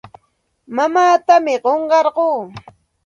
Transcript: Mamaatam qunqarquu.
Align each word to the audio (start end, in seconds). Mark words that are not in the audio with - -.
Mamaatam 0.75 1.45
qunqarquu. 1.63 2.29